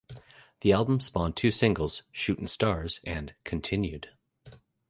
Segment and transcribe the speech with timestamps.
[0.61, 4.09] The album spawned two singles, "Shootin' Stars" and "Continued".